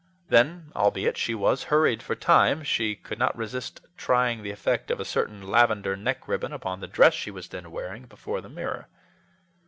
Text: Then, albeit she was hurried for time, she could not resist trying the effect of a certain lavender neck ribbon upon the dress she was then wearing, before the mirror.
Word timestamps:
Then, 0.29 0.71
albeit 0.75 1.15
she 1.15 1.35
was 1.35 1.65
hurried 1.65 2.01
for 2.01 2.15
time, 2.15 2.63
she 2.63 2.95
could 2.95 3.19
not 3.19 3.37
resist 3.37 3.81
trying 3.97 4.41
the 4.41 4.49
effect 4.49 4.89
of 4.89 4.99
a 4.99 5.05
certain 5.05 5.43
lavender 5.45 5.95
neck 5.95 6.27
ribbon 6.27 6.51
upon 6.53 6.79
the 6.79 6.87
dress 6.87 7.13
she 7.13 7.29
was 7.29 7.49
then 7.49 7.69
wearing, 7.69 8.05
before 8.07 8.41
the 8.41 8.49
mirror. 8.49 8.87